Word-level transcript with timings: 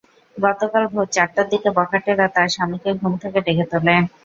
গতকাল 0.37 0.83
ভোর 0.91 1.07
চারটার 1.15 1.47
দিকে 1.51 1.69
বখাটেরা 1.77 2.25
তাঁর 2.35 2.47
স্বামীকে 2.55 2.89
ঘুম 2.99 3.13
থেকে 3.23 3.39
ডেকে 3.45 3.65
তোলে। 3.71 3.95